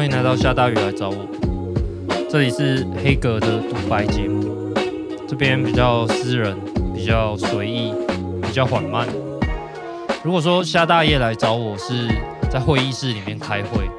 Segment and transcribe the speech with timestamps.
[0.00, 1.28] 欢迎来到下大雨来找我。
[2.26, 4.72] 这里是黑格的独白节目，
[5.28, 6.56] 这边比较私人，
[6.94, 7.92] 比较随意，
[8.40, 9.06] 比较缓慢。
[10.24, 12.08] 如果说下大夜来找我是
[12.50, 13.90] 在会议室里面开会，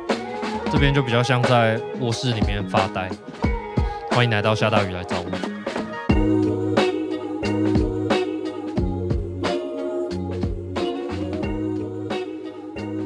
[0.72, 3.08] 这边就比较像在卧室里面发呆。
[4.10, 5.30] 欢迎来到下大雨来找我。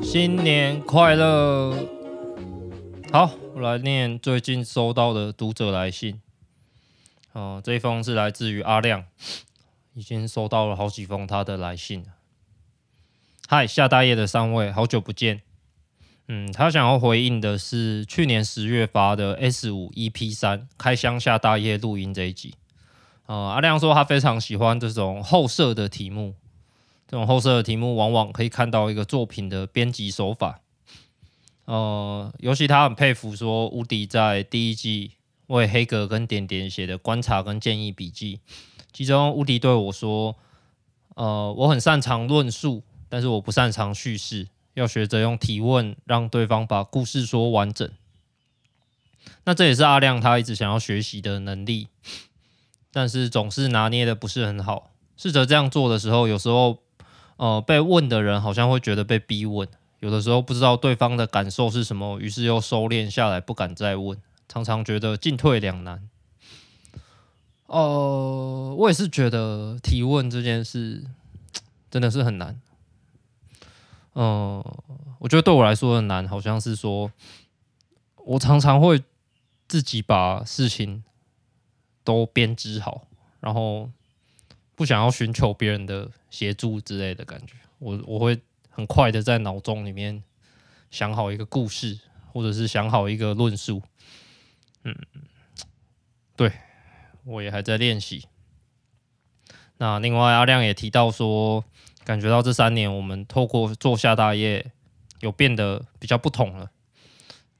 [0.02, 1.73] 新年快乐！
[3.55, 6.20] 我来念最近收到的读者来信。
[7.32, 9.05] 哦，这一封是来自于阿亮，
[9.94, 12.05] 已经收到了好几封他的来信。
[13.48, 15.41] 嗨，夏大业的三位，好久不见。
[16.28, 22.56] 嗯，他想要回应的是去年十月发的 S 五 EP 三开箱夏大业录音这一集。
[23.28, 26.36] 呃，阿亮说他非常喜欢这种后设的题目。
[27.08, 30.59] 这种后设的题目，往往可以看到一个作品的编辑手法。
[31.66, 35.11] 呃，尤其他很佩服说，乌迪在第一季
[35.47, 38.39] 为黑格跟点点写的观察跟建议笔记，
[38.94, 40.35] 其中乌迪对我说
[41.16, 47.89] ：“呃，我很擅长论述，但是我不擅长叙事，要学着用提问让对方把故事说完整。”
[49.45, 51.88] 那这也是阿亮他一直想要学习的能力，
[52.91, 54.91] 但是总是拿捏的不是很好。
[55.17, 56.79] 试着这样做的时候，有时候。
[57.38, 59.67] 呃，被问的人好像会觉得被逼问，
[60.06, 64.16] 有的时候不知道对方的感受是什么，于是又收敛下来，不敢再问，
[64.47, 66.08] 常常觉得进退两难。
[67.66, 71.03] 呃，我也是觉得提问这件事
[71.89, 72.62] 真的是很难。
[74.14, 74.64] 嗯、
[75.17, 77.12] 我觉得对我来说的难，好像是说，
[78.25, 79.03] 我常常会
[79.67, 81.03] 自己把事情
[82.03, 83.08] 都编织好，
[83.40, 83.90] 然后。
[84.78, 88.38] 不想要寻求别人的协助之类的感觉，我我会
[88.76, 90.22] 很快的在脑中里面
[90.92, 91.98] 想好一个故事，
[92.34, 93.81] 或者是想好一个论述。
[94.84, 94.94] 嗯，
[96.36, 96.52] 对，
[97.24, 98.28] 我也还在练习。
[99.78, 101.64] 那另外阿亮也提到说，
[102.03, 104.74] 感觉到这三年我们透过做下大业
[105.22, 106.69] 有变得比较不同了。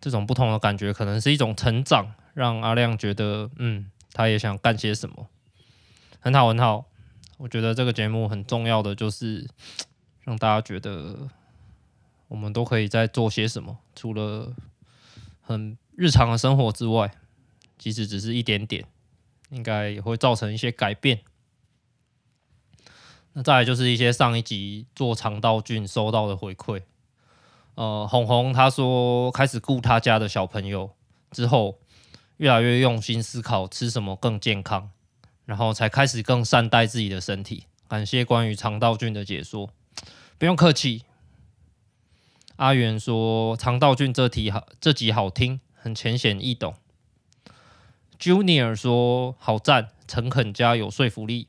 [0.02, 5.30] 这种不同的感觉可能是一种成长，让阿亮觉得，嗯，他也想干些什么，
[6.20, 6.88] 很好，很好。
[7.38, 9.50] 我觉得这个节目很重要的就是
[10.26, 11.30] 让大家觉得
[12.28, 14.54] 我们都可以在做些什么，除了
[15.40, 17.10] 很日常的生活之外，
[17.78, 18.86] 即使只是一点点，
[19.50, 21.22] 应该也会造成一些改变。
[23.32, 26.82] 那再来就是一些上一集做肠道菌收到的回馈，
[27.76, 30.92] 呃，红红他说开始顾他家的小朋友
[31.32, 31.80] 之后，
[32.38, 34.92] 越来越用心思考吃什么更健康。
[35.46, 37.66] 然后才开始更善待自己的身体。
[37.88, 39.70] 感谢关于肠道菌的解说，
[40.38, 41.04] 不用客气。
[42.58, 46.76] 阿元说肠道菌这题好，这集好听，很浅显易懂。
[48.20, 51.48] Junior 说好赞，诚恳加有说服力。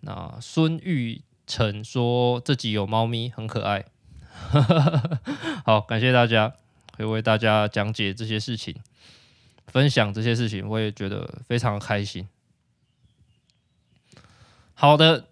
[0.00, 3.86] 那孙玉成说这集有猫咪，很可爱。
[5.64, 6.54] 好，感谢大家，
[6.98, 8.74] 会为大家讲解这些事情，
[9.66, 12.28] 分享这些事情，我也觉得非常开心。
[14.74, 15.28] 好的，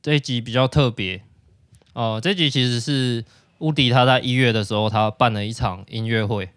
[0.00, 1.24] 这一集比较特别
[1.94, 3.24] 哦、这集其实是
[3.58, 6.50] 乌迪他在一月的时候，他办了一场音乐会。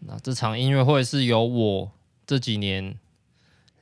[0.00, 1.90] 那这场音乐会是由我
[2.26, 2.96] 这几年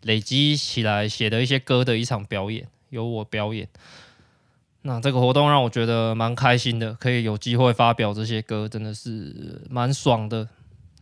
[0.03, 3.69] 累积起来写的一些歌的一场表演，由我表演。
[4.83, 10.49] 那这个活动让我觉得蛮开心的，可以有机会发表这些歌，真的是蛮爽的。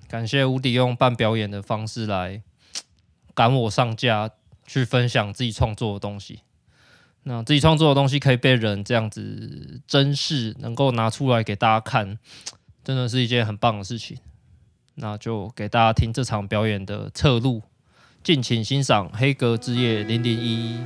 [0.08, 2.40] 感谢乌迪用办表演的方式来
[3.34, 4.30] 赶我上架，
[4.64, 6.38] 去分享自己创作的东西。
[7.26, 12.18] 那自己创作的东西可以被人这样子珍视，能够拿出来给大家看，
[12.84, 14.18] 真的是一件很棒的事情。
[14.96, 17.62] 那就给大家听这场表演的侧录，
[18.22, 20.78] 敬请欣赏《黑格之夜零零一》。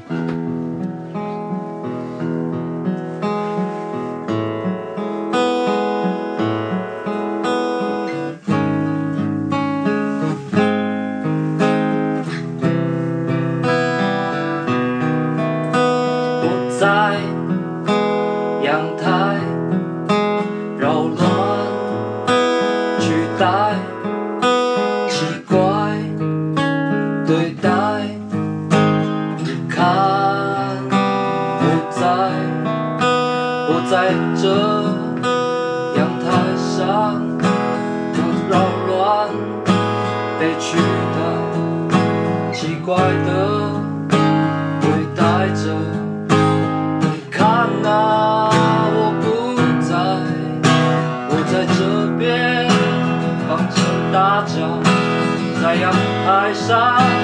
[56.69, 57.18] 台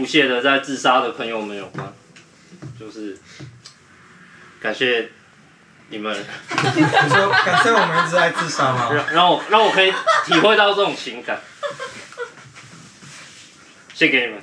[0.00, 1.92] 不懈的在自杀的朋友们有关，
[2.78, 3.18] 就是
[4.58, 5.10] 感谢
[5.90, 6.16] 你们。
[6.16, 8.90] 你说感谢我们一直在自杀吗？
[8.90, 9.92] 让让我让我可以
[10.24, 11.38] 体会到这种情感，
[13.92, 14.42] 献给你们。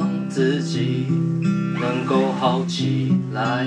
[0.00, 1.06] 希望自己
[1.78, 3.66] 能够好起来，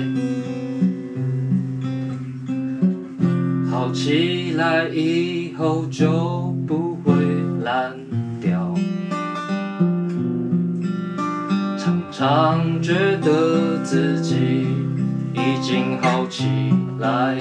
[3.70, 7.14] 好起来以后就不会
[7.62, 7.94] 烂
[8.40, 8.74] 掉。
[11.78, 14.66] 常常觉得自己
[15.34, 16.46] 已经好起
[16.98, 17.36] 来，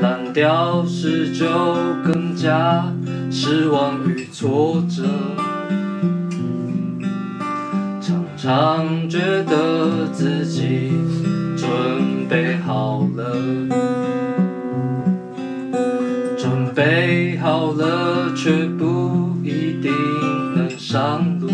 [0.00, 1.48] 烂掉时就
[2.04, 2.84] 更加
[3.28, 5.02] 失望与挫折。
[8.44, 10.90] 常觉得自己
[11.56, 13.36] 准备好了，
[16.36, 19.92] 准备好了却不一定
[20.56, 21.50] 能上路。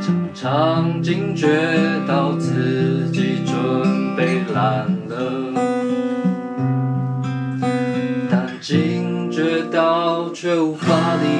[0.00, 1.46] 常常惊觉
[2.08, 5.52] 到自己准备烂了，
[8.30, 10.86] 但惊觉到却无法
[11.22, 11.39] 离，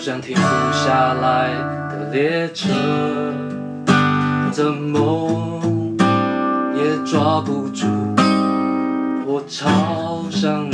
[0.00, 0.42] 像停不
[0.72, 1.50] 下来
[1.90, 2.70] 的列车，
[4.50, 5.60] 怎么
[6.74, 7.86] 也抓不住。
[9.26, 10.70] 我朝向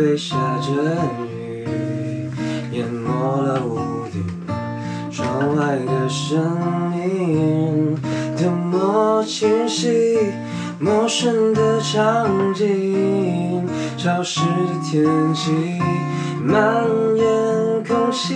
[0.00, 0.72] 台北下着
[1.26, 1.66] 雨，
[2.72, 4.24] 淹没了屋顶，
[5.12, 6.40] 窗外的声
[6.96, 7.94] 音
[8.34, 10.16] 多么清晰，
[10.78, 15.04] 陌生的场景，潮湿的天
[15.34, 15.78] 气
[16.42, 16.82] 蔓
[17.14, 18.34] 延空气，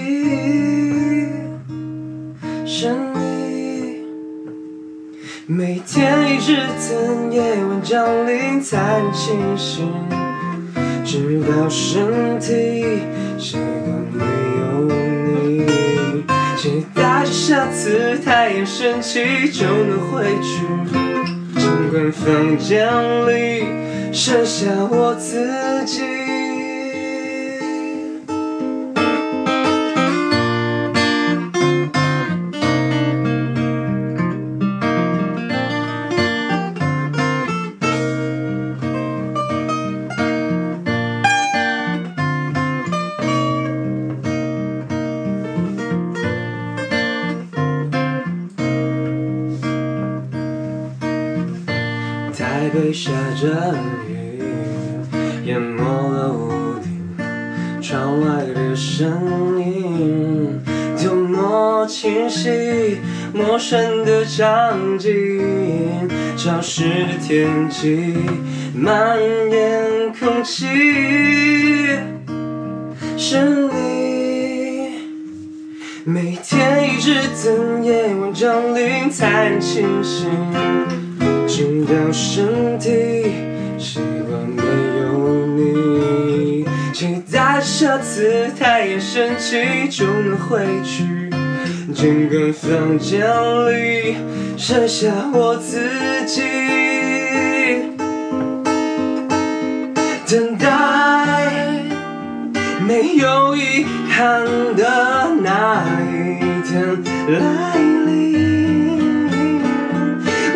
[2.66, 4.02] 是你。
[5.47, 6.59] 每天一直
[6.90, 9.90] 等夜晚降临才能清醒。
[11.76, 13.00] 身体
[13.37, 14.23] 习惯没
[14.61, 15.66] 有你，
[16.57, 20.64] 期待着下次太阳升起就能回去。
[21.57, 22.87] 尽管房间
[23.26, 23.66] 里
[24.12, 26.24] 剩下我自己。
[66.45, 68.13] 潮湿的天气
[68.76, 69.17] 蔓
[69.50, 70.67] 延空气，
[73.17, 73.41] 是
[73.73, 74.91] 你，
[76.04, 80.28] 每天一直等夜晚降临才能清醒。
[81.49, 82.91] 直到身体
[83.78, 84.63] 习惯没
[85.00, 91.24] 有你，期待下次太阳升起就能回去。
[91.95, 93.25] 整个房间
[93.71, 94.17] 里
[94.59, 95.78] 剩下我自
[96.26, 96.43] 己，
[100.26, 100.67] 等待
[102.85, 104.45] 没有遗憾
[104.76, 107.76] 的那一天来
[108.07, 109.30] 临。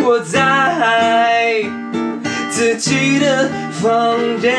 [0.04, 1.62] 我在
[2.50, 3.48] 自己的
[3.80, 4.52] 房间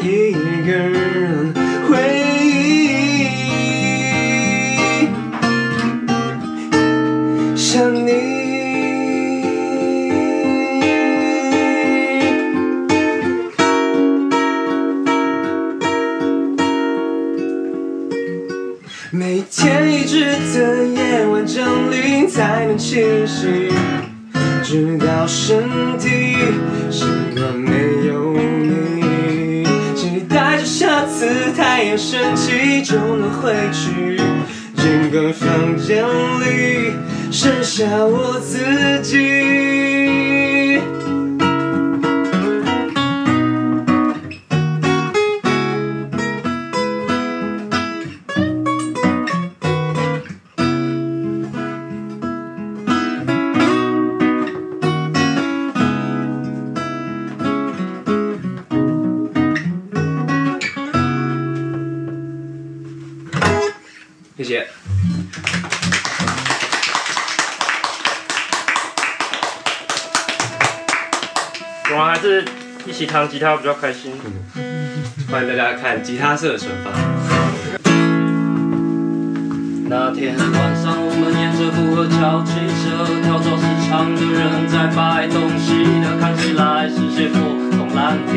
[0.00, 0.32] 一
[0.66, 1.54] 个人
[22.92, 23.71] 清醒。
[64.42, 64.66] 谢谢。
[71.88, 72.44] 果然还是
[72.84, 74.12] 一起弹吉他比较开心。
[75.30, 76.90] 欢迎大家看吉他社的惩罚。
[79.88, 82.52] 那天晚上，我们沿着 ful 河桥骑
[82.82, 87.38] 车，跳蚤市场的人在摆东西的，看起来是些破
[87.70, 88.32] 铜烂铁，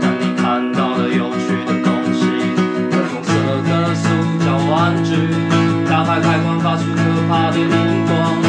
[0.00, 2.28] 但你看到了有趣的东西，
[2.92, 3.32] 粉红色
[3.64, 3.94] 的
[5.88, 8.45] 打开开关发出可怕的灵光，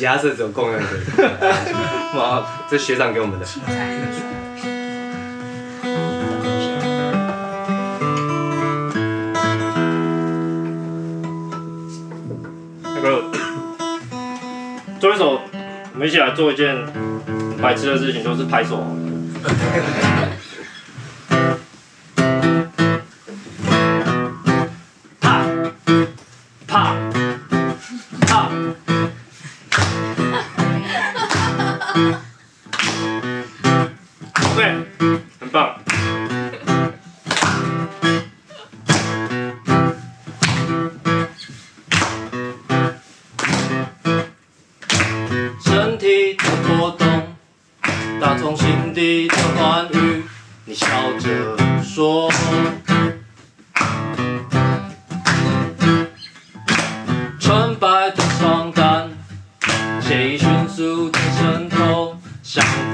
[0.00, 0.86] 吉他社只有共用的，
[2.16, 3.44] 哇，这学长给我们的。
[12.82, 13.24] 那个，
[14.98, 15.38] 做一首，
[15.92, 16.74] 我们一起来做一件
[17.60, 18.82] 白痴的事情，就是拍手。
[62.50, 62.89] shine.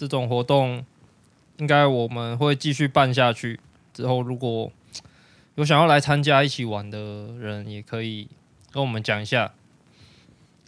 [0.00, 0.84] 这种活动
[1.58, 3.60] 应该我们会继续办下去。
[3.92, 4.72] 之后如果
[5.56, 6.98] 有想要来参加一起玩的
[7.38, 8.28] 人，也可以
[8.70, 9.52] 跟我们讲一下。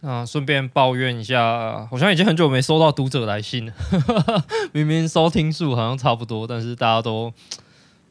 [0.01, 3.73] 啊，顺便抱怨一下，好像已经很久没收到读者来信了。
[4.73, 7.33] 明明收听数好像差不多，但是大家都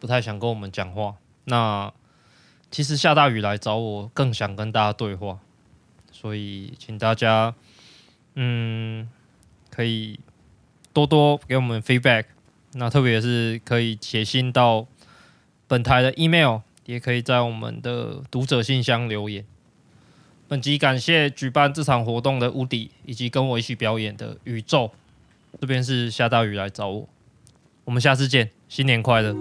[0.00, 1.14] 不太想跟我们讲话。
[1.44, 1.92] 那
[2.70, 5.38] 其实下大雨来找我，更想跟大家对话。
[6.11, 7.54] 所以请大家，
[8.35, 9.08] 嗯，
[9.68, 10.18] 可以
[10.92, 12.24] 多多给我们 feedback。
[12.74, 14.87] 那特别是可以写信到
[15.66, 19.44] 本台的 email，也可以在我们的读者信箱留言。
[20.48, 24.90] 本集感谢举办这场活动的屋底，以及跟我一起表演的宇宙。
[25.61, 27.09] 这边是下大雨来找我，
[27.85, 29.35] 我们下次见，新年快乐。